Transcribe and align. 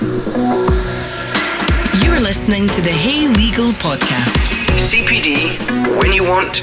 You're 0.00 0.10
listening 2.20 2.68
to 2.68 2.80
the 2.80 2.92
Hey 2.92 3.26
Legal 3.26 3.72
Podcast. 3.72 4.36
CPD, 4.86 5.58
when 6.00 6.12
you 6.12 6.22
want, 6.22 6.58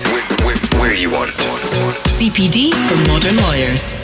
where, 0.45 0.55
where 0.79 0.93
you 0.93 1.11
want. 1.11 1.31
CPD 1.31 2.71
for 2.87 2.95
modern 3.11 3.35
lawyers. 3.43 3.97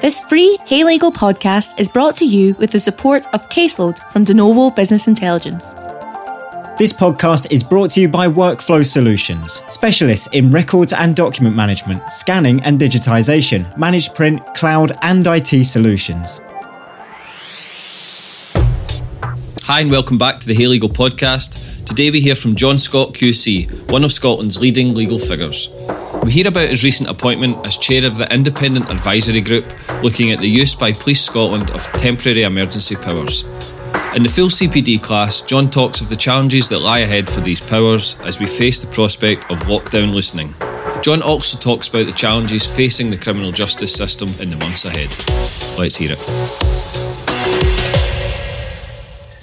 This 0.00 0.20
free 0.22 0.58
Hey 0.64 0.82
Legal 0.82 1.12
podcast 1.12 1.78
is 1.78 1.88
brought 1.88 2.16
to 2.16 2.24
you 2.24 2.54
with 2.54 2.72
the 2.72 2.80
support 2.80 3.32
of 3.32 3.48
Caseload 3.50 4.00
from 4.10 4.24
De 4.24 4.34
Novo 4.34 4.70
Business 4.70 5.06
Intelligence. 5.06 5.72
This 6.78 6.92
podcast 6.92 7.52
is 7.52 7.62
brought 7.62 7.90
to 7.90 8.00
you 8.00 8.08
by 8.08 8.26
Workflow 8.26 8.84
Solutions, 8.84 9.62
specialists 9.68 10.26
in 10.32 10.50
records 10.50 10.92
and 10.92 11.14
document 11.14 11.54
management, 11.54 12.02
scanning 12.10 12.60
and 12.64 12.80
digitization, 12.80 13.78
managed 13.78 14.16
print, 14.16 14.44
cloud, 14.56 14.98
and 15.02 15.24
IT 15.24 15.64
solutions. 15.66 16.40
Hi, 19.72 19.80
and 19.80 19.90
welcome 19.90 20.18
back 20.18 20.38
to 20.38 20.46
the 20.46 20.52
Hey 20.52 20.66
Legal 20.66 20.90
podcast. 20.90 21.86
Today 21.86 22.10
we 22.10 22.20
hear 22.20 22.34
from 22.34 22.56
John 22.56 22.78
Scott 22.78 23.14
QC, 23.14 23.90
one 23.90 24.04
of 24.04 24.12
Scotland's 24.12 24.60
leading 24.60 24.92
legal 24.92 25.18
figures. 25.18 25.70
We 26.22 26.30
hear 26.30 26.46
about 26.46 26.68
his 26.68 26.84
recent 26.84 27.08
appointment 27.08 27.66
as 27.66 27.78
chair 27.78 28.04
of 28.04 28.18
the 28.18 28.30
Independent 28.30 28.90
Advisory 28.90 29.40
Group 29.40 29.64
looking 30.02 30.30
at 30.30 30.40
the 30.40 30.46
use 30.46 30.74
by 30.74 30.92
Police 30.92 31.22
Scotland 31.22 31.70
of 31.70 31.84
temporary 31.92 32.42
emergency 32.42 32.96
powers. 32.96 33.44
In 34.14 34.22
the 34.22 34.28
full 34.28 34.48
CPD 34.48 35.02
class, 35.02 35.40
John 35.40 35.70
talks 35.70 36.02
of 36.02 36.10
the 36.10 36.16
challenges 36.16 36.68
that 36.68 36.80
lie 36.80 36.98
ahead 36.98 37.30
for 37.30 37.40
these 37.40 37.66
powers 37.66 38.20
as 38.20 38.38
we 38.38 38.46
face 38.46 38.82
the 38.82 38.92
prospect 38.92 39.50
of 39.50 39.60
lockdown 39.60 40.12
loosening. 40.12 40.52
John 41.02 41.22
also 41.22 41.56
talks 41.56 41.88
about 41.88 42.04
the 42.04 42.12
challenges 42.12 42.66
facing 42.66 43.08
the 43.08 43.16
criminal 43.16 43.52
justice 43.52 43.94
system 43.94 44.28
in 44.38 44.50
the 44.50 44.56
months 44.58 44.84
ahead. 44.84 45.08
Let's 45.78 45.96
hear 45.96 46.10
it. 46.12 47.81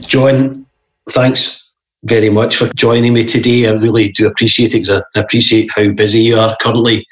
John, 0.01 0.65
thanks 1.11 1.71
very 2.03 2.29
much 2.29 2.55
for 2.55 2.71
joining 2.75 3.13
me 3.13 3.25
today. 3.25 3.67
I 3.67 3.71
really 3.73 4.11
do 4.11 4.27
appreciate 4.27 4.73
it 4.73 4.81
because 4.81 5.03
I 5.15 5.19
appreciate 5.19 5.69
how 5.75 5.89
busy 5.89 6.21
you 6.21 6.39
are 6.39 6.55
currently. 6.61 7.05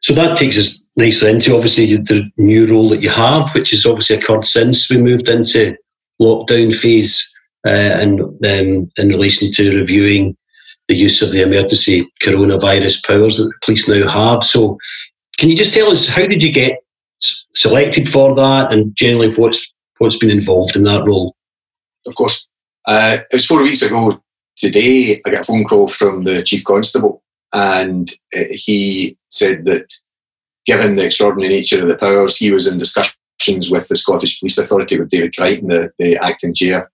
So 0.00 0.14
that 0.14 0.36
takes 0.36 0.58
us 0.58 0.84
nicely 0.96 1.30
into 1.30 1.54
obviously 1.54 1.96
the 1.96 2.30
new 2.38 2.66
role 2.66 2.88
that 2.90 3.02
you 3.02 3.10
have, 3.10 3.54
which 3.54 3.70
has 3.70 3.86
obviously 3.86 4.16
occurred 4.16 4.44
since 4.44 4.90
we 4.90 4.98
moved 4.98 5.28
into 5.28 5.76
lockdown 6.20 6.74
phase 6.74 7.32
uh, 7.66 7.70
and 7.70 8.20
um, 8.20 8.90
in 8.96 9.08
relation 9.08 9.52
to 9.52 9.76
reviewing 9.76 10.36
the 10.88 10.96
use 10.96 11.22
of 11.22 11.32
the 11.32 11.42
emergency 11.42 12.10
coronavirus 12.22 13.06
powers 13.06 13.36
that 13.36 13.44
the 13.44 13.54
police 13.64 13.88
now 13.88 14.08
have. 14.08 14.42
So, 14.42 14.78
can 15.38 15.48
you 15.48 15.56
just 15.56 15.72
tell 15.72 15.90
us 15.90 16.06
how 16.06 16.26
did 16.26 16.42
you 16.42 16.52
get 16.52 16.78
selected 17.20 18.08
for 18.08 18.34
that, 18.34 18.72
and 18.72 18.94
generally 18.96 19.32
what's 19.34 19.72
what's 19.98 20.18
been 20.18 20.30
involved 20.30 20.74
in 20.76 20.82
that 20.84 21.04
role? 21.04 21.36
Of 22.06 22.14
course, 22.14 22.46
uh, 22.86 23.18
it 23.30 23.34
was 23.34 23.46
four 23.46 23.62
weeks 23.62 23.82
ago 23.82 24.22
today. 24.56 25.20
I 25.24 25.30
got 25.30 25.40
a 25.40 25.44
phone 25.44 25.64
call 25.64 25.88
from 25.88 26.24
the 26.24 26.42
chief 26.42 26.64
constable, 26.64 27.22
and 27.52 28.10
uh, 28.36 28.44
he 28.50 29.16
said 29.28 29.64
that 29.66 29.92
given 30.66 30.96
the 30.96 31.04
extraordinary 31.04 31.52
nature 31.52 31.82
of 31.82 31.88
the 31.88 31.96
powers, 31.96 32.36
he 32.36 32.50
was 32.50 32.66
in 32.66 32.78
discussions 32.78 33.70
with 33.70 33.88
the 33.88 33.96
Scottish 33.96 34.38
Police 34.40 34.58
Authority, 34.58 34.98
with 34.98 35.10
David 35.10 35.34
Crichton, 35.34 35.68
the, 35.68 35.92
the 35.98 36.16
acting 36.16 36.54
chair, 36.54 36.90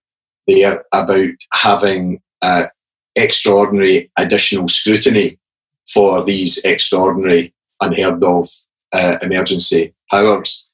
there 0.47 0.85
about 0.93 1.35
having 1.53 2.21
uh, 2.43 2.65
extraordinary 3.17 4.11
additional 4.19 4.69
scrutiny 4.69 5.39
for 5.93 6.25
these 6.25 6.59
extraordinary, 6.65 7.55
unheard 7.81 8.23
of 8.25 8.49
uh, 8.93 9.17
emergency 9.23 9.95
powers. 10.11 10.67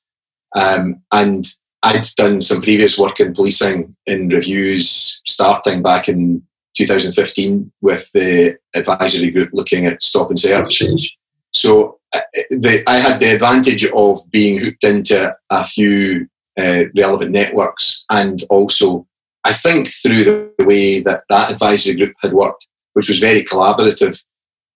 Um, 0.57 1.03
and 1.13 1.47
I'd 1.85 2.07
done 2.17 2.41
some 2.41 2.63
previous 2.63 2.99
work 2.99 3.21
in 3.21 3.35
policing 3.35 3.95
in 4.07 4.29
reviews 4.29 5.21
starting 5.27 5.83
back 5.83 6.09
in 6.09 6.43
2015 6.79 7.71
with 7.83 8.11
the 8.13 8.57
advisory 8.75 9.31
group 9.31 9.51
looking 9.53 9.85
at 9.85 10.03
stop 10.03 10.31
and 10.31 10.39
search. 10.39 10.83
So 11.53 12.01
uh, 12.15 12.21
the, 12.51 12.83
I 12.87 12.97
had 12.97 13.21
the 13.21 13.35
advantage 13.35 13.85
of 13.85 14.19
being 14.31 14.59
hooked 14.59 14.83
into 14.83 15.37
a 15.51 15.65
few 15.65 16.27
uh, 16.59 16.85
relevant 16.97 17.33
networks 17.33 18.07
and 18.11 18.43
also 18.49 19.07
I 19.45 19.53
think 19.53 19.89
through 19.89 20.25
the 20.25 20.65
way 20.65 21.01
that 21.01 21.25
that 21.29 21.51
advisory 21.51 21.97
group 21.97 22.15
had 22.23 22.33
worked, 22.33 22.67
which 22.95 23.09
was 23.09 23.19
very 23.19 23.45
collaborative, 23.45 24.25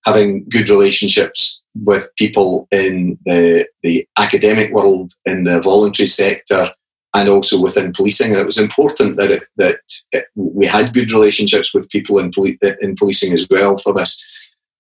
having 0.04 0.44
good 0.50 0.68
relationships 0.68 1.62
with 1.74 2.10
people 2.18 2.68
in 2.70 3.18
the, 3.24 3.66
the 3.82 4.06
academic 4.18 4.72
world, 4.74 5.12
in 5.24 5.44
the 5.44 5.60
voluntary 5.62 6.06
sector, 6.06 6.70
and 7.14 7.28
also 7.28 7.60
within 7.60 7.92
policing. 7.92 8.32
And 8.32 8.40
it 8.40 8.46
was 8.46 8.58
important 8.58 9.16
that 9.16 9.30
it, 9.30 9.44
that 9.56 9.80
it, 10.12 10.26
we 10.34 10.66
had 10.66 10.94
good 10.94 11.12
relationships 11.12 11.72
with 11.72 11.88
people 11.90 12.18
in, 12.18 12.30
poli- 12.32 12.58
in 12.80 12.96
policing 12.96 13.32
as 13.32 13.46
well 13.50 13.76
for 13.76 13.94
this. 13.94 14.22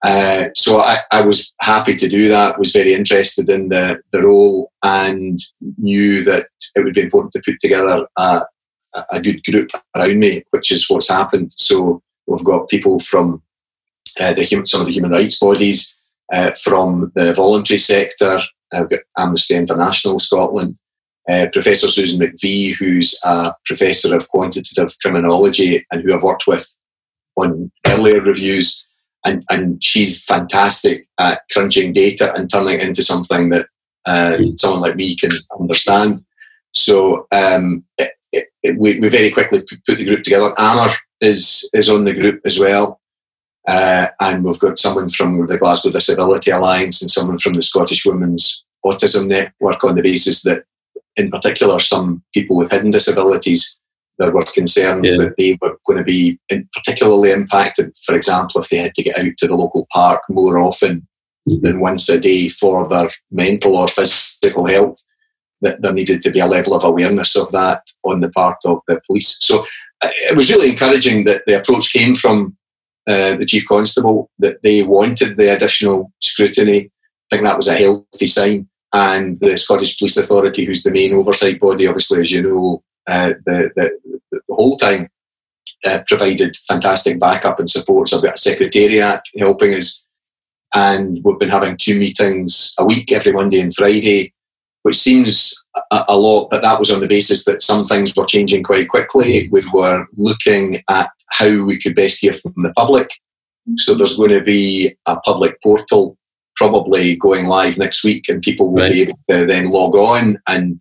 Uh, 0.04 0.48
so 0.54 0.80
I, 0.80 0.98
I, 1.10 1.22
was 1.22 1.52
happy 1.60 1.96
to 1.96 2.08
do 2.08 2.28
that, 2.28 2.58
was 2.58 2.70
very 2.70 2.94
interested 2.94 3.48
in 3.48 3.68
the, 3.68 4.00
the 4.12 4.22
role 4.22 4.70
and 4.84 5.40
knew 5.76 6.22
that 6.22 6.46
it 6.76 6.84
would 6.84 6.94
be 6.94 7.00
important 7.00 7.32
to 7.32 7.42
put 7.44 7.58
together 7.58 8.06
a, 8.16 8.42
a 9.10 9.20
good 9.20 9.42
group 9.44 9.70
around 9.96 10.20
me, 10.20 10.44
which 10.50 10.70
is 10.70 10.88
what's 10.88 11.10
happened. 11.10 11.52
So 11.56 12.00
we've 12.28 12.44
got 12.44 12.68
people 12.68 13.00
from 13.00 13.42
uh, 14.20 14.34
the 14.34 14.44
some 14.44 14.80
of 14.80 14.86
the 14.86 14.92
human 14.92 15.10
rights 15.10 15.38
bodies, 15.38 15.96
uh, 16.32 16.52
from 16.52 17.10
the 17.14 17.34
voluntary 17.34 17.78
sector. 17.78 18.40
I've 18.72 18.90
got 18.90 19.00
Amnesty 19.16 19.54
International 19.54 20.18
Scotland, 20.18 20.76
uh, 21.30 21.46
Professor 21.52 21.88
Susan 21.88 22.20
McVie, 22.20 22.74
who's 22.74 23.18
a 23.24 23.52
professor 23.66 24.14
of 24.14 24.28
quantitative 24.28 24.94
criminology 25.00 25.84
and 25.90 26.02
who 26.02 26.14
I've 26.14 26.22
worked 26.22 26.46
with 26.46 26.66
on 27.36 27.70
earlier 27.86 28.20
reviews 28.20 28.84
and, 29.24 29.44
and 29.50 29.82
she's 29.84 30.24
fantastic 30.24 31.06
at 31.18 31.42
crunching 31.52 31.92
data 31.92 32.32
and 32.34 32.50
turning 32.50 32.80
it 32.80 32.86
into 32.86 33.02
something 33.02 33.50
that 33.50 33.66
uh, 34.06 34.36
hmm. 34.36 34.56
someone 34.56 34.80
like 34.80 34.96
me 34.96 35.16
can 35.16 35.30
understand. 35.58 36.24
So 36.72 37.26
um, 37.32 37.84
it, 37.98 38.12
it, 38.32 38.46
it, 38.62 38.78
we, 38.78 38.98
we 39.00 39.08
very 39.08 39.30
quickly 39.30 39.60
put 39.60 39.98
the 39.98 40.04
group 40.04 40.22
together. 40.22 40.54
Amar 40.58 40.90
is 41.20 41.68
is 41.74 41.90
on 41.90 42.04
the 42.04 42.14
group 42.14 42.40
as 42.44 42.58
well, 42.58 43.00
uh, 43.66 44.08
and 44.20 44.44
we've 44.44 44.58
got 44.58 44.78
someone 44.78 45.08
from 45.08 45.46
the 45.46 45.58
Glasgow 45.58 45.90
Disability 45.90 46.50
Alliance 46.50 47.02
and 47.02 47.10
someone 47.10 47.38
from 47.38 47.54
the 47.54 47.62
Scottish 47.62 48.06
Women's 48.06 48.64
Autism 48.84 49.26
Network 49.26 49.82
on 49.82 49.96
the 49.96 50.02
basis 50.02 50.42
that, 50.42 50.64
in 51.18 51.30
particular, 51.30 51.80
some 51.80 52.22
people 52.32 52.56
with 52.56 52.70
hidden 52.70 52.90
disabilities 52.90 53.78
there 54.18 54.32
were 54.32 54.42
concerns 54.42 55.10
yeah. 55.10 55.24
that 55.24 55.36
they 55.36 55.56
were 55.60 55.78
going 55.86 55.98
to 55.98 56.04
be 56.04 56.38
particularly 56.74 57.30
impacted. 57.30 57.96
For 58.04 58.14
example, 58.14 58.60
if 58.60 58.68
they 58.68 58.78
had 58.78 58.94
to 58.94 59.02
get 59.02 59.18
out 59.18 59.36
to 59.38 59.46
the 59.46 59.54
local 59.54 59.86
park 59.92 60.22
more 60.28 60.58
often 60.58 61.06
mm-hmm. 61.48 61.64
than 61.64 61.80
once 61.80 62.08
a 62.08 62.18
day 62.18 62.48
for 62.48 62.88
their 62.88 63.10
mental 63.30 63.76
or 63.76 63.88
physical 63.88 64.66
health, 64.66 65.02
that 65.60 65.82
there 65.82 65.92
needed 65.92 66.22
to 66.22 66.30
be 66.30 66.40
a 66.40 66.46
level 66.46 66.74
of 66.74 66.84
awareness 66.84 67.36
of 67.36 67.50
that 67.52 67.82
on 68.04 68.20
the 68.20 68.30
part 68.30 68.58
of 68.64 68.80
the 68.88 69.00
police. 69.06 69.38
So 69.40 69.60
uh, 70.02 70.10
it 70.30 70.36
was 70.36 70.50
really 70.50 70.70
encouraging 70.70 71.24
that 71.24 71.42
the 71.46 71.58
approach 71.58 71.92
came 71.92 72.14
from 72.14 72.56
uh, 73.06 73.36
the 73.36 73.46
chief 73.46 73.66
constable 73.66 74.30
that 74.38 74.62
they 74.62 74.82
wanted 74.82 75.36
the 75.36 75.54
additional 75.54 76.12
scrutiny. 76.20 76.90
I 77.30 77.36
think 77.36 77.44
that 77.44 77.56
was 77.56 77.68
a 77.68 77.74
healthy 77.74 78.26
sign. 78.26 78.68
And 78.92 79.38
the 79.40 79.56
Scottish 79.58 79.98
Police 79.98 80.16
Authority, 80.16 80.64
who's 80.64 80.82
the 80.82 80.90
main 80.90 81.14
oversight 81.14 81.60
body, 81.60 81.86
obviously, 81.86 82.22
as 82.22 82.32
you 82.32 82.42
know, 82.42 82.82
uh, 83.06 83.34
the, 83.44 83.70
the, 83.76 83.90
the, 84.32 84.40
whole 84.50 84.76
time 84.76 85.08
uh, 85.86 86.00
provided 86.06 86.56
fantastic 86.56 87.20
backup 87.20 87.58
and 87.58 87.68
support. 87.68 88.08
So 88.08 88.16
I've 88.16 88.22
got 88.22 88.34
a 88.34 88.38
secretariat 88.38 89.20
helping 89.38 89.74
us, 89.74 90.04
and 90.74 91.20
we've 91.22 91.38
been 91.38 91.50
having 91.50 91.76
two 91.76 91.98
meetings 91.98 92.74
a 92.78 92.84
week 92.84 93.12
every 93.12 93.32
Monday 93.32 93.60
and 93.60 93.74
Friday, 93.74 94.32
which 94.82 94.96
seems 94.96 95.54
a, 95.90 96.04
a 96.08 96.16
lot, 96.16 96.48
but 96.50 96.62
that 96.62 96.78
was 96.78 96.90
on 96.90 97.00
the 97.00 97.06
basis 97.06 97.44
that 97.44 97.62
some 97.62 97.84
things 97.84 98.14
were 98.16 98.26
changing 98.26 98.62
quite 98.62 98.88
quickly. 98.88 99.48
We 99.50 99.62
were 99.72 100.06
looking 100.16 100.82
at 100.88 101.10
how 101.30 101.62
we 101.64 101.78
could 101.78 101.94
best 101.94 102.20
hear 102.20 102.32
from 102.32 102.54
the 102.56 102.72
public. 102.74 103.10
So 103.76 103.94
there's 103.94 104.16
going 104.16 104.30
to 104.30 104.42
be 104.42 104.96
a 105.06 105.18
public 105.20 105.60
portal 105.62 106.16
probably 106.58 107.16
going 107.16 107.46
live 107.46 107.78
next 107.78 108.04
week, 108.04 108.28
and 108.28 108.42
people 108.42 108.70
will 108.70 108.82
right. 108.82 108.92
be 108.92 109.02
able 109.02 109.18
to 109.30 109.46
then 109.46 109.70
log 109.70 109.94
on 109.94 110.38
and 110.48 110.80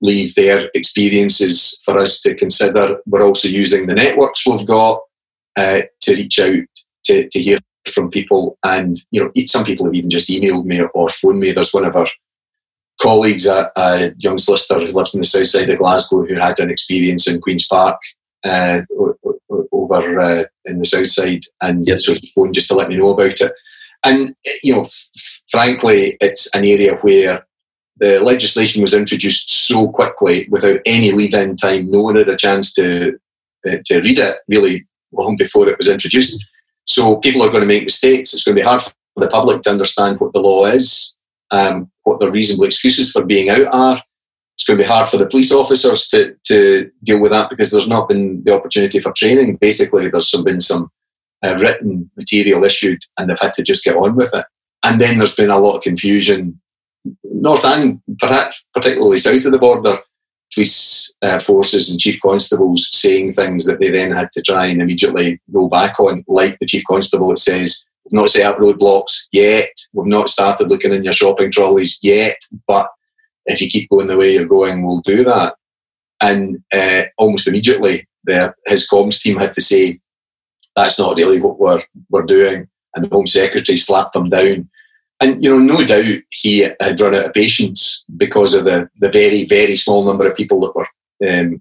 leave 0.00 0.34
their 0.34 0.70
experiences 0.74 1.80
for 1.84 1.98
us 1.98 2.20
to 2.20 2.34
consider. 2.34 2.98
We're 3.06 3.26
also 3.26 3.48
using 3.48 3.86
the 3.86 3.94
networks 3.94 4.46
we've 4.46 4.66
got 4.66 5.00
uh, 5.56 5.80
to 6.02 6.14
reach 6.14 6.38
out 6.38 6.64
to, 7.06 7.28
to 7.28 7.42
hear 7.42 7.58
from 7.92 8.10
people. 8.10 8.58
And, 8.64 8.96
you 9.10 9.20
know, 9.20 9.32
some 9.46 9.64
people 9.64 9.86
have 9.86 9.94
even 9.94 10.10
just 10.10 10.28
emailed 10.28 10.66
me 10.66 10.80
or 10.94 11.08
phoned 11.08 11.40
me. 11.40 11.52
There's 11.52 11.72
one 11.72 11.86
of 11.86 11.96
our 11.96 12.06
colleagues, 13.00 13.46
a, 13.46 13.72
a 13.76 14.12
young 14.18 14.38
solicitor 14.38 14.80
who 14.80 14.92
lives 14.92 15.14
in 15.14 15.20
the 15.20 15.26
south 15.26 15.48
side 15.48 15.70
of 15.70 15.78
Glasgow, 15.78 16.24
who 16.26 16.34
had 16.34 16.60
an 16.60 16.70
experience 16.70 17.26
in 17.26 17.40
Queen's 17.40 17.66
Park 17.66 17.98
uh, 18.44 18.82
over 19.72 20.20
uh, 20.20 20.44
in 20.66 20.78
the 20.78 20.84
south 20.84 21.08
side. 21.08 21.42
And 21.62 21.88
yep. 21.88 22.00
so 22.00 22.14
he 22.14 22.30
phoned 22.34 22.54
just 22.54 22.68
to 22.68 22.74
let 22.74 22.88
me 22.88 22.96
know 22.96 23.14
about 23.14 23.40
it. 23.40 23.52
And, 24.04 24.34
you 24.62 24.74
know, 24.74 24.82
f- 24.82 25.42
frankly, 25.50 26.16
it's 26.20 26.54
an 26.54 26.64
area 26.64 26.96
where 27.02 27.46
the 27.96 28.22
legislation 28.22 28.80
was 28.80 28.94
introduced 28.94 29.50
so 29.50 29.88
quickly 29.88 30.46
without 30.50 30.80
any 30.86 31.10
lead-in 31.10 31.56
time. 31.56 31.90
No 31.90 32.02
one 32.02 32.16
had 32.16 32.28
a 32.28 32.36
chance 32.36 32.72
to 32.74 33.18
uh, 33.66 33.78
to 33.86 34.00
read 34.00 34.18
it 34.18 34.36
really 34.46 34.86
long 35.12 35.36
before 35.36 35.68
it 35.68 35.78
was 35.78 35.88
introduced. 35.88 36.44
So 36.84 37.16
people 37.16 37.42
are 37.42 37.50
going 37.50 37.60
to 37.60 37.66
make 37.66 37.82
mistakes. 37.82 38.32
It's 38.32 38.44
going 38.44 38.56
to 38.56 38.62
be 38.62 38.66
hard 38.66 38.82
for 38.82 38.92
the 39.16 39.28
public 39.28 39.62
to 39.62 39.70
understand 39.70 40.20
what 40.20 40.32
the 40.32 40.40
law 40.40 40.66
is, 40.66 41.16
um, 41.50 41.90
what 42.04 42.20
the 42.20 42.30
reasonable 42.30 42.66
excuses 42.66 43.10
for 43.10 43.24
being 43.24 43.50
out 43.50 43.66
are. 43.72 44.02
It's 44.56 44.66
going 44.66 44.78
to 44.78 44.84
be 44.84 44.88
hard 44.88 45.08
for 45.08 45.18
the 45.18 45.26
police 45.26 45.52
officers 45.52 46.08
to, 46.08 46.34
to 46.44 46.90
deal 47.04 47.20
with 47.20 47.32
that 47.32 47.50
because 47.50 47.70
there's 47.70 47.88
not 47.88 48.08
been 48.08 48.42
the 48.44 48.54
opportunity 48.54 49.00
for 49.00 49.12
training. 49.12 49.56
Basically, 49.56 50.08
there's 50.08 50.30
been 50.42 50.60
some 50.60 50.90
uh, 51.44 51.56
written 51.60 52.10
material 52.16 52.64
issued 52.64 53.00
and 53.18 53.28
they've 53.28 53.38
had 53.38 53.52
to 53.54 53.62
just 53.62 53.84
get 53.84 53.96
on 53.96 54.16
with 54.16 54.34
it. 54.34 54.44
And 54.84 55.00
then 55.00 55.18
there's 55.18 55.34
been 55.34 55.50
a 55.50 55.58
lot 55.58 55.76
of 55.76 55.82
confusion, 55.82 56.60
north 57.24 57.64
and 57.64 58.00
perhaps 58.18 58.64
particularly 58.74 59.18
south 59.18 59.44
of 59.44 59.52
the 59.52 59.58
border, 59.58 59.98
police 60.52 61.14
uh, 61.22 61.38
forces 61.38 61.90
and 61.90 62.00
chief 62.00 62.20
constables 62.20 62.88
saying 62.92 63.32
things 63.32 63.66
that 63.66 63.80
they 63.80 63.90
then 63.90 64.10
had 64.10 64.30
to 64.32 64.42
try 64.42 64.66
and 64.66 64.80
immediately 64.80 65.40
roll 65.50 65.68
back 65.68 66.00
on, 66.00 66.24
like 66.28 66.58
the 66.58 66.66
chief 66.66 66.82
constable 66.88 67.28
that 67.30 67.38
says, 67.38 67.84
We've 68.04 68.20
not 68.20 68.30
set 68.30 68.46
up 68.46 68.56
roadblocks 68.56 69.26
yet, 69.32 69.68
we've 69.92 70.06
not 70.06 70.30
started 70.30 70.68
looking 70.68 70.94
in 70.94 71.04
your 71.04 71.12
shopping 71.12 71.50
trolleys 71.50 71.98
yet, 72.00 72.38
but 72.66 72.88
if 73.44 73.60
you 73.60 73.68
keep 73.68 73.90
going 73.90 74.06
the 74.06 74.16
way 74.16 74.32
you're 74.32 74.46
going, 74.46 74.86
we'll 74.86 75.02
do 75.02 75.24
that. 75.24 75.56
And 76.22 76.58
uh, 76.74 77.02
almost 77.18 77.46
immediately, 77.46 78.08
the, 78.24 78.54
his 78.66 78.88
comms 78.88 79.20
team 79.20 79.36
had 79.36 79.52
to 79.54 79.60
say, 79.60 80.00
That's 80.76 80.98
not 80.98 81.16
really 81.16 81.40
what 81.40 81.58
we're, 81.58 81.82
we're 82.10 82.22
doing. 82.22 82.68
And 82.94 83.04
the 83.04 83.14
Home 83.14 83.26
Secretary 83.26 83.76
slapped 83.76 84.14
them 84.14 84.28
down 84.30 84.68
and 85.20 85.42
you 85.42 85.50
know, 85.50 85.58
no 85.58 85.84
doubt 85.84 86.22
he 86.30 86.60
had 86.60 87.00
run 87.00 87.14
out 87.14 87.26
of 87.26 87.34
patience 87.34 88.04
because 88.16 88.54
of 88.54 88.64
the, 88.64 88.88
the 88.96 89.10
very, 89.10 89.44
very 89.44 89.76
small 89.76 90.04
number 90.04 90.28
of 90.28 90.36
people 90.36 90.60
that 90.60 90.76
were 90.76 90.88
um, 91.28 91.60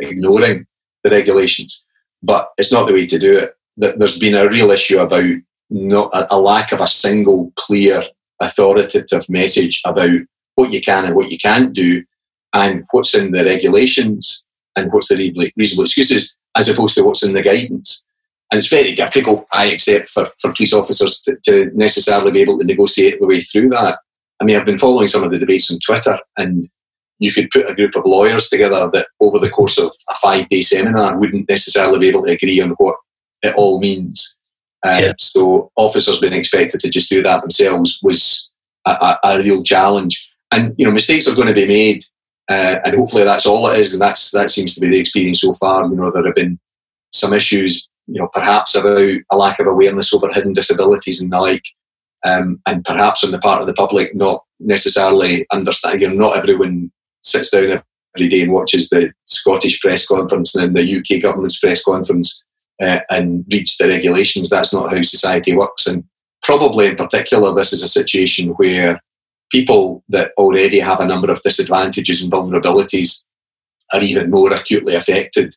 ignoring 0.00 0.66
the 1.04 1.10
regulations. 1.10 1.84
But 2.22 2.50
it's 2.58 2.72
not 2.72 2.88
the 2.88 2.94
way 2.94 3.06
to 3.06 3.18
do 3.18 3.38
it. 3.38 3.56
There's 3.76 4.18
been 4.18 4.34
a 4.34 4.48
real 4.48 4.70
issue 4.70 4.98
about 4.98 5.30
not 5.70 6.10
a, 6.30 6.38
lack 6.38 6.72
of 6.72 6.80
a 6.80 6.86
single 6.86 7.52
clear 7.56 8.02
authoritative 8.40 9.28
message 9.28 9.80
about 9.84 10.20
what 10.56 10.72
you 10.72 10.80
can 10.80 11.04
and 11.04 11.14
what 11.14 11.30
you 11.30 11.38
can't 11.38 11.72
do, 11.72 12.04
and 12.52 12.84
what's 12.92 13.14
in 13.14 13.32
the 13.32 13.44
regulations 13.44 14.44
and 14.76 14.92
what's 14.92 15.08
the 15.08 15.52
reasonable 15.56 15.84
excuses, 15.84 16.36
as 16.56 16.68
opposed 16.68 16.96
to 16.96 17.02
what's 17.02 17.24
in 17.24 17.34
the 17.34 17.42
guidance. 17.42 18.06
And 18.50 18.58
it's 18.58 18.68
very 18.68 18.92
difficult, 18.92 19.46
I 19.52 19.66
accept, 19.66 20.08
for, 20.08 20.26
for 20.40 20.52
police 20.52 20.72
officers 20.72 21.20
to, 21.22 21.36
to 21.44 21.70
necessarily 21.74 22.30
be 22.30 22.40
able 22.40 22.58
to 22.58 22.64
negotiate 22.64 23.18
the 23.18 23.26
way 23.26 23.40
through 23.40 23.70
that. 23.70 23.98
I 24.40 24.44
mean, 24.44 24.56
I've 24.56 24.66
been 24.66 24.78
following 24.78 25.08
some 25.08 25.24
of 25.24 25.30
the 25.30 25.38
debates 25.38 25.72
on 25.72 25.78
Twitter, 25.78 26.18
and 26.36 26.68
you 27.18 27.32
could 27.32 27.50
put 27.50 27.68
a 27.68 27.74
group 27.74 27.96
of 27.96 28.04
lawyers 28.04 28.48
together 28.48 28.90
that 28.92 29.08
over 29.20 29.38
the 29.38 29.50
course 29.50 29.78
of 29.78 29.92
a 30.10 30.14
five 30.16 30.48
day 30.48 30.62
seminar 30.62 31.18
wouldn't 31.18 31.48
necessarily 31.48 31.98
be 31.98 32.08
able 32.08 32.24
to 32.24 32.32
agree 32.32 32.60
on 32.60 32.70
what 32.78 32.96
it 33.42 33.54
all 33.56 33.80
means. 33.80 34.36
Um, 34.86 35.02
yeah. 35.02 35.12
So 35.18 35.70
officers 35.76 36.20
being 36.20 36.32
expected 36.32 36.80
to 36.80 36.90
just 36.90 37.08
do 37.08 37.22
that 37.22 37.40
themselves 37.40 38.00
was 38.02 38.50
a, 38.86 38.90
a, 38.90 39.18
a 39.24 39.38
real 39.38 39.62
challenge. 39.62 40.30
And 40.52 40.74
you 40.76 40.84
know, 40.84 40.92
mistakes 40.92 41.28
are 41.28 41.34
going 41.34 41.48
to 41.48 41.54
be 41.54 41.66
made, 41.66 42.04
uh, 42.50 42.76
and 42.84 42.94
hopefully 42.96 43.24
that's 43.24 43.46
all 43.46 43.68
it 43.68 43.78
is. 43.78 43.92
And 43.92 44.02
that's 44.02 44.30
that 44.32 44.50
seems 44.50 44.74
to 44.74 44.80
be 44.80 44.88
the 44.88 44.98
experience 44.98 45.40
so 45.40 45.52
far. 45.54 45.84
You 45.86 45.96
know, 45.96 46.10
there 46.10 46.24
have 46.24 46.34
been 46.34 46.58
some 47.12 47.32
issues 47.32 47.88
you 48.06 48.20
know, 48.20 48.28
perhaps 48.28 48.74
about 48.74 48.98
a 48.98 49.36
lack 49.36 49.58
of 49.58 49.66
awareness 49.66 50.12
over 50.12 50.28
hidden 50.30 50.52
disabilities 50.52 51.20
and 51.20 51.32
the 51.32 51.40
like, 51.40 51.64
um, 52.24 52.60
and 52.66 52.84
perhaps 52.84 53.24
on 53.24 53.30
the 53.30 53.38
part 53.38 53.60
of 53.60 53.66
the 53.66 53.74
public 53.74 54.14
not 54.14 54.42
necessarily 54.60 55.46
understanding. 55.52 56.02
You 56.02 56.08
know, 56.08 56.28
not 56.28 56.38
everyone 56.38 56.90
sits 57.22 57.50
down 57.50 57.82
every 58.16 58.28
day 58.28 58.42
and 58.42 58.52
watches 58.52 58.88
the 58.90 59.12
Scottish 59.24 59.80
press 59.80 60.06
conference 60.06 60.54
and 60.54 60.76
the 60.76 60.98
UK 60.98 61.22
government's 61.22 61.58
press 61.58 61.82
conference 61.82 62.44
uh, 62.82 63.00
and 63.10 63.44
reads 63.52 63.76
the 63.76 63.88
regulations. 63.88 64.50
That's 64.50 64.72
not 64.72 64.92
how 64.92 65.00
society 65.02 65.54
works, 65.56 65.86
and 65.86 66.04
probably 66.42 66.86
in 66.86 66.96
particular, 66.96 67.54
this 67.54 67.72
is 67.72 67.82
a 67.82 67.88
situation 67.88 68.50
where 68.50 69.00
people 69.54 70.02
that 70.08 70.32
already 70.36 70.80
have 70.80 70.98
a 70.98 71.06
number 71.06 71.30
of 71.30 71.40
disadvantages 71.42 72.20
and 72.20 72.32
vulnerabilities 72.32 73.24
are 73.92 74.00
even 74.00 74.28
more 74.28 74.52
acutely 74.52 74.96
affected 74.96 75.54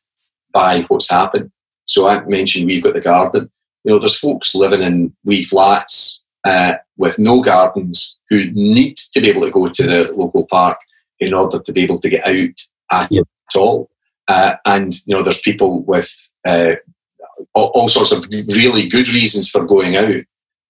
by 0.54 0.82
what's 0.84 1.10
happened. 1.10 1.50
So 1.86 2.08
I 2.08 2.24
mentioned 2.26 2.68
we've 2.68 2.84
got 2.84 2.94
the 2.94 3.02
garden. 3.02 3.50
You 3.84 3.94
know, 3.94 4.00
there's 4.00 4.20
folks 4.20 4.54
living 4.54 4.84
in 4.84 5.16
wee 5.26 5.42
flats 5.42 6.24
uh, 6.44 6.76
with 7.00 7.18
no 7.18 7.42
gardens 7.42 8.20
who 8.30 8.52
need 8.52 8.98
to 9.14 9.20
be 9.20 9.30
able 9.30 9.42
to 9.42 9.50
go 9.50 9.68
to 9.68 9.84
the 9.84 10.12
local 10.14 10.46
park 10.46 10.78
in 11.20 11.34
order 11.34 11.58
to 11.58 11.72
be 11.72 11.82
able 11.82 12.00
to 12.02 12.10
get 12.10 12.28
out 12.28 12.60
at, 12.92 13.12
yep. 13.12 13.26
all. 13.56 13.90
Uh, 14.28 14.54
and 14.68 14.94
you 15.08 15.16
know, 15.16 15.24
there's 15.24 15.42
people 15.42 15.82
with 15.86 16.12
uh, 16.48 16.76
all, 17.56 17.72
all, 17.74 17.90
sorts 17.90 18.12
of 18.12 18.28
really 18.56 18.88
good 18.88 19.10
reasons 19.10 19.50
for 19.50 19.66
going 19.66 19.98
out. 19.98 20.24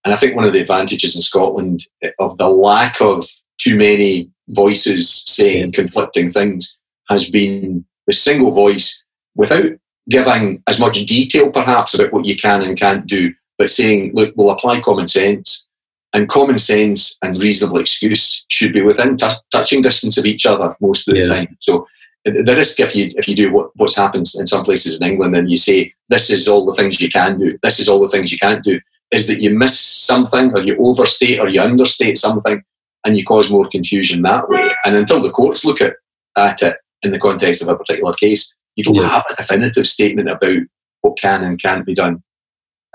And 0.07 0.13
I 0.13 0.17
think 0.17 0.37
one 0.37 0.45
of 0.45 0.53
the 0.53 0.61
advantages 0.61 1.17
in 1.17 1.21
Scotland 1.21 1.81
eh, 2.01 2.11
of 2.17 2.37
the 2.37 2.47
lack 2.47 3.01
of 3.01 3.25
too 3.57 3.77
many 3.77 4.31
voices 4.51 5.25
saying 5.27 5.73
conflicting 5.73 6.31
things 6.31 6.77
has 7.09 7.29
been 7.29 7.83
the 8.05 8.13
single 8.13 8.53
voice 8.53 9.03
without 9.35 9.73
giving 10.09 10.63
as 10.65 10.79
much 10.79 11.05
detail 11.05 11.51
perhaps 11.51 11.93
about 11.93 12.13
what 12.13 12.23
you 12.23 12.37
can 12.37 12.61
and 12.61 12.79
can't 12.79 13.05
do, 13.05 13.33
but 13.57 13.69
saying, 13.69 14.11
look, 14.13 14.33
we'll 14.37 14.51
apply 14.51 14.79
common 14.79 15.09
sense. 15.09 15.67
And 16.13 16.29
common 16.29 16.57
sense 16.57 17.17
and 17.21 17.43
reasonable 17.43 17.81
excuse 17.81 18.45
should 18.49 18.71
be 18.71 18.83
within 18.83 19.17
t- 19.17 19.27
touching 19.51 19.81
distance 19.81 20.17
of 20.17 20.25
each 20.25 20.45
other 20.45 20.73
most 20.79 21.09
of 21.09 21.15
the 21.15 21.19
yeah. 21.19 21.27
time. 21.27 21.57
So 21.59 21.85
eh, 22.25 22.43
the 22.45 22.55
risk 22.55 22.79
if 22.79 22.95
you 22.95 23.11
if 23.17 23.27
you 23.27 23.35
do 23.35 23.51
what, 23.51 23.71
what's 23.75 23.97
happened 23.97 24.27
in 24.39 24.47
some 24.47 24.63
places 24.63 25.01
in 25.01 25.11
England 25.11 25.35
and 25.35 25.51
you 25.51 25.57
say 25.57 25.93
this 26.07 26.29
is 26.29 26.47
all 26.47 26.65
the 26.65 26.75
things 26.75 27.01
you 27.01 27.09
can 27.09 27.37
do, 27.37 27.59
this 27.61 27.81
is 27.81 27.89
all 27.89 27.99
the 27.99 28.07
things 28.07 28.31
you 28.31 28.37
can't 28.37 28.63
do, 28.63 28.79
is 29.11 29.27
that 29.27 29.41
you 29.41 29.49
miss 29.57 29.79
something 29.79 30.51
or 30.53 30.61
you 30.61 30.75
overstate 30.77 31.39
or 31.39 31.47
you 31.47 31.61
understate 31.61 32.17
something 32.17 32.61
and 33.05 33.17
you 33.17 33.23
cause 33.23 33.49
more 33.49 33.67
confusion 33.67 34.21
that 34.23 34.49
way. 34.49 34.69
And 34.85 34.95
until 34.95 35.21
the 35.21 35.31
courts 35.31 35.63
look 35.63 35.81
at, 35.81 35.93
at 36.37 36.61
it 36.61 36.77
in 37.03 37.11
the 37.11 37.19
context 37.19 37.61
of 37.61 37.69
a 37.69 37.77
particular 37.77 38.13
case, 38.13 38.53
you 38.75 38.83
don't 38.83 38.95
yeah. 38.95 39.09
have 39.09 39.25
a 39.29 39.35
definitive 39.35 39.87
statement 39.87 40.29
about 40.29 40.59
what 41.01 41.17
can 41.17 41.43
and 41.43 41.61
can't 41.61 41.85
be 41.85 41.95
done. 41.95 42.21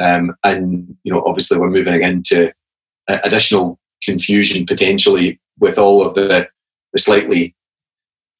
Um, 0.00 0.34
and 0.44 0.96
you 1.04 1.12
know, 1.12 1.22
obviously, 1.26 1.58
we're 1.58 1.70
moving 1.70 2.02
into 2.02 2.52
additional 3.08 3.78
confusion 4.02 4.66
potentially 4.66 5.40
with 5.58 5.78
all 5.78 6.06
of 6.06 6.14
the, 6.14 6.48
the 6.92 6.98
slightly 6.98 7.54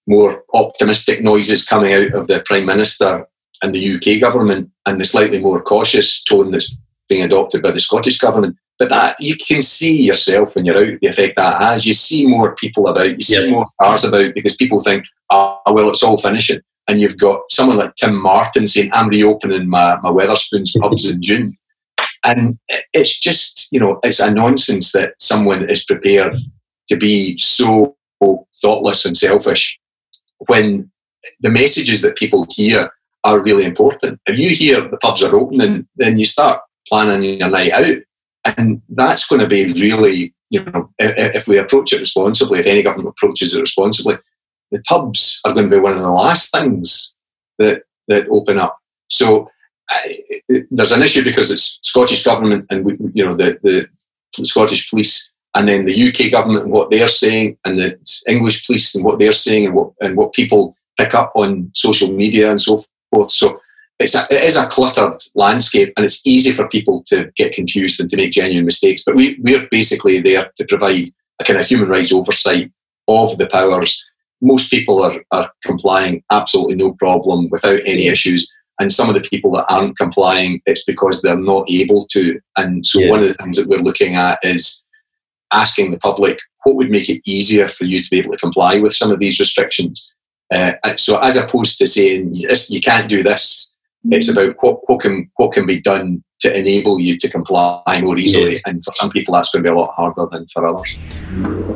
more 0.06 0.42
optimistic 0.54 1.22
noises 1.22 1.64
coming 1.64 1.92
out 1.92 2.12
of 2.14 2.26
the 2.26 2.40
prime 2.40 2.66
minister 2.66 3.26
and 3.62 3.75
the 3.75 3.94
UK 3.94 4.20
government, 4.20 4.68
and 4.87 5.00
the 5.00 5.04
slightly 5.04 5.38
more 5.38 5.62
cautious 5.62 6.23
tone 6.23 6.50
that's 6.50 6.76
being 7.12 7.25
adopted 7.25 7.62
by 7.62 7.71
the 7.71 7.81
Scottish 7.81 8.19
government. 8.19 8.57
But 8.78 8.88
that 8.88 9.16
you 9.21 9.37
can 9.37 9.61
see 9.62 10.02
yourself 10.02 10.57
when 10.57 10.64
you're 10.64 10.76
out 10.76 10.99
the 11.00 11.07
effect 11.07 11.37
that 11.37 11.61
has. 11.61 11.87
You 11.87 11.95
see 11.95 12.26
more 12.26 12.57
people 12.57 12.88
about, 12.88 13.16
you 13.16 13.23
see 13.23 13.50
more 13.50 13.66
cars 13.81 14.04
about 14.04 14.35
because 14.35 14.57
people 14.57 14.81
think, 14.81 15.04
oh, 15.31 15.61
well, 15.69 15.90
it's 15.90 16.02
all 16.02 16.16
finishing 16.16 16.61
and 16.88 17.00
you've 17.00 17.19
got 17.19 17.40
someone 17.50 17.76
like 17.76 17.95
Tim 17.95 18.21
Martin 18.21 18.66
saying, 18.66 18.90
I'm 18.92 19.09
reopening 19.09 19.69
my, 19.69 19.97
my 20.02 20.11
Wetherspoons 20.11 20.78
pubs 20.81 21.09
in 21.09 21.23
June. 21.23 21.57
And 22.25 22.59
it's 22.92 23.19
just, 23.19 23.69
you 23.73 23.81
know, 23.81 23.99
it's 24.02 24.21
a 24.21 24.33
nonsense 24.33 24.92
that 24.92 25.14
someone 25.19 25.69
is 25.69 25.85
prepared 25.85 26.37
to 26.88 26.97
be 26.97 27.38
so 27.38 27.97
thoughtless 28.61 29.04
and 29.04 29.16
selfish 29.16 29.78
when 30.49 30.90
the 31.40 31.50
messages 31.50 32.02
that 32.02 32.16
people 32.16 32.47
hear 32.50 32.90
are 33.25 33.42
really 33.42 33.64
important. 33.64 34.21
If 34.26 34.38
you 34.38 34.50
hear 34.50 34.81
the 34.88 34.97
pubs 34.97 35.23
are 35.23 35.35
opening, 35.35 35.87
then 35.97 36.19
you 36.19 36.25
start 36.25 36.61
planning 36.88 37.38
your 37.38 37.48
night 37.48 37.72
out. 37.72 37.98
And 38.56 38.82
that's 38.88 39.26
going 39.26 39.40
to 39.40 39.46
be 39.46 39.64
really, 39.80 40.34
you 40.50 40.64
know, 40.64 40.90
if, 40.98 41.36
if 41.36 41.48
we 41.48 41.58
approach 41.58 41.92
it 41.92 42.00
responsibly, 42.00 42.58
if 42.58 42.66
any 42.66 42.82
government 42.82 43.14
approaches 43.16 43.54
it 43.54 43.60
responsibly, 43.60 44.18
the 44.72 44.82
pubs 44.88 45.40
are 45.44 45.52
going 45.52 45.70
to 45.70 45.76
be 45.76 45.80
one 45.80 45.92
of 45.92 46.00
the 46.00 46.10
last 46.10 46.52
things 46.52 47.14
that 47.58 47.82
that 48.08 48.28
open 48.30 48.58
up. 48.58 48.78
So 49.08 49.48
there's 50.70 50.92
an 50.92 51.02
issue 51.02 51.22
because 51.22 51.50
it's 51.50 51.78
Scottish 51.82 52.24
government 52.24 52.66
and 52.70 52.84
we, 52.84 52.96
you 53.12 53.24
know 53.24 53.36
the, 53.36 53.58
the 53.62 54.44
Scottish 54.44 54.90
police 54.90 55.30
and 55.54 55.68
then 55.68 55.84
the 55.84 56.08
UK 56.08 56.30
government 56.30 56.64
and 56.64 56.72
what 56.72 56.90
they're 56.90 57.08
saying 57.08 57.58
and 57.64 57.78
the 57.78 57.98
English 58.26 58.66
police 58.66 58.94
and 58.94 59.04
what 59.04 59.18
they're 59.18 59.32
saying 59.32 59.66
and 59.66 59.74
what 59.74 59.92
and 60.00 60.16
what 60.16 60.32
people 60.32 60.74
pick 60.98 61.14
up 61.14 61.32
on 61.36 61.70
social 61.74 62.10
media 62.10 62.50
and 62.50 62.60
so 62.60 62.78
forth. 63.12 63.30
So 63.30 63.60
it's 64.02 64.14
a, 64.14 64.26
it 64.30 64.44
is 64.44 64.56
a 64.56 64.66
cluttered 64.66 65.23
landscape 65.35 65.92
and 65.97 66.04
it's 66.04 66.26
easy 66.26 66.52
for 66.52 66.68
people 66.68 67.02
to 67.09 67.30
get 67.37 67.54
confused 67.54 68.00
and 68.00 68.11
to 68.11 68.16
make 68.16 68.32
genuine 68.32 68.66
mistakes. 68.66 69.02
But 69.04 69.14
we, 69.14 69.38
we're 69.40 69.68
basically 69.71 70.21
there 70.21 70.50
to 70.56 70.64
provide 70.66 71.12
a 71.40 71.44
kind 71.44 71.59
of 71.59 71.66
human 71.66 71.88
rights 71.88 72.12
oversight 72.12 72.71
of 73.09 73.37
the 73.38 73.47
powers 73.47 74.04
most 74.42 74.71
people 74.71 75.02
are, 75.02 75.25
are 75.30 75.50
complying 75.64 76.23
absolutely 76.30 76.75
no 76.75 76.92
problem 76.92 77.49
without 77.50 77.80
any 77.87 78.09
issues. 78.09 78.50
And 78.80 78.92
some 78.92 79.09
of 79.09 79.14
the 79.14 79.21
people 79.21 79.52
that 79.52 79.66
aren't 79.71 79.97
complying, 79.97 80.61
it's 80.66 80.85
because 80.85 81.23
they're 81.23 81.37
not 81.37 81.71
able 81.71 82.04
to. 82.06 82.40
And 82.59 82.85
so, 82.85 82.99
yeah. 82.99 83.11
one 83.11 83.21
of 83.21 83.28
the 83.28 83.35
things 83.35 83.56
that 83.56 83.68
we're 83.68 83.78
looking 83.78 84.16
at 84.16 84.38
is 84.42 84.85
asking 85.52 85.92
the 85.92 85.99
public 85.99 86.38
what 86.64 86.76
would 86.76 86.90
make 86.90 87.09
it 87.09 87.23
easier 87.25 87.68
for 87.68 87.85
you 87.85 88.02
to 88.02 88.11
be 88.11 88.18
able 88.18 88.32
to 88.32 88.38
comply 88.38 88.78
with 88.78 88.94
some 88.94 89.12
of 89.12 89.21
these 89.21 89.38
restrictions. 89.38 90.12
Uh, 90.52 90.73
so 90.97 91.18
as 91.21 91.37
opposed 91.37 91.78
to 91.78 91.87
saying 91.87 92.28
you 92.32 92.80
can't 92.80 93.09
do 93.09 93.23
this, 93.23 93.72
it's 94.04 94.30
about 94.30 94.56
what, 94.61 94.88
what 94.88 95.00
can 95.00 95.30
what 95.37 95.52
can 95.52 95.66
be 95.66 95.80
done 95.80 96.23
to 96.40 96.59
enable 96.59 96.99
you 96.99 97.16
to 97.16 97.30
comply 97.30 98.00
more 98.02 98.18
easily. 98.18 98.52
Yes. 98.52 98.62
And 98.66 98.85
for 98.85 98.90
some 98.92 99.11
people, 99.11 99.35
that's 99.35 99.50
going 99.50 99.62
to 99.62 99.71
be 99.71 99.73
a 99.73 99.78
lot 99.78 99.94
harder 99.94 100.26
than 100.30 100.47
for 100.49 100.66
others. 100.66 100.99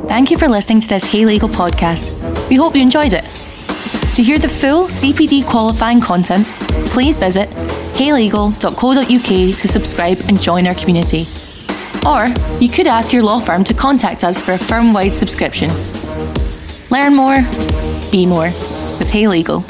Thank 0.07 0.29
you 0.29 0.37
for 0.37 0.47
listening 0.47 0.81
to 0.81 0.87
this 0.87 1.05
Hey 1.05 1.25
Legal 1.25 1.49
podcast. 1.49 2.49
We 2.49 2.57
hope 2.57 2.75
you 2.75 2.81
enjoyed 2.81 3.13
it. 3.13 3.23
To 4.15 4.23
hear 4.23 4.39
the 4.39 4.49
full 4.49 4.87
CPD 4.87 5.45
qualifying 5.45 6.01
content, 6.01 6.47
please 6.89 7.17
visit 7.17 7.49
heylegal.co.uk 7.97 9.57
to 9.57 9.67
subscribe 9.67 10.17
and 10.27 10.41
join 10.41 10.67
our 10.67 10.75
community. 10.75 11.27
Or 12.05 12.27
you 12.59 12.69
could 12.69 12.87
ask 12.87 13.13
your 13.13 13.23
law 13.23 13.39
firm 13.39 13.63
to 13.65 13.73
contact 13.73 14.23
us 14.23 14.41
for 14.41 14.53
a 14.53 14.57
firm 14.57 14.91
wide 14.91 15.15
subscription. 15.15 15.69
Learn 16.89 17.15
more, 17.15 17.41
be 18.11 18.25
more 18.25 18.47
with 18.99 19.09
Hey 19.11 19.27
Legal. 19.27 19.61